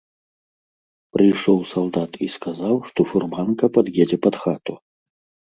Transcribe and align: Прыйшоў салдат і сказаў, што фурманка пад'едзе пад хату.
Прыйшоў 1.17 1.57
салдат 1.73 2.11
і 2.29 2.31
сказаў, 2.37 2.75
што 2.89 2.99
фурманка 3.11 3.65
пад'едзе 3.79 4.17
пад 4.27 4.35
хату. 4.47 4.73